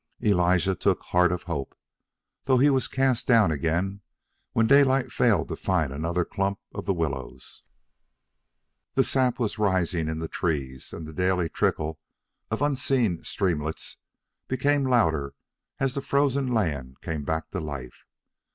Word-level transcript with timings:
Elijah 0.23 0.73
took 0.73 1.03
heart 1.03 1.31
of 1.31 1.43
hope, 1.43 1.77
though 2.45 2.57
he 2.57 2.71
was 2.71 2.87
cast 2.87 3.27
down 3.27 3.51
again 3.51 4.01
when 4.51 4.65
Daylight 4.65 5.11
failed 5.11 5.47
to 5.49 5.55
find 5.55 5.93
another 5.93 6.25
clump 6.25 6.57
of 6.73 6.87
willows. 6.87 7.61
The 8.95 9.03
sap 9.03 9.37
was 9.37 9.59
rising 9.59 10.07
in 10.09 10.17
the 10.17 10.27
trees, 10.27 10.91
and 10.91 11.15
daily 11.15 11.45
the 11.45 11.49
trickle 11.49 11.99
of 12.49 12.63
unseen 12.63 13.23
streamlets 13.23 13.97
became 14.47 14.85
louder 14.89 15.35
as 15.77 15.93
the 15.93 16.01
frozen 16.01 16.47
land 16.51 16.99
came 17.01 17.23
back 17.23 17.51
to 17.51 17.59
life. 17.59 18.07